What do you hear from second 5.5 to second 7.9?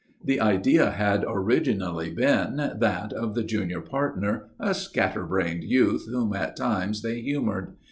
youth whom at times they humoured.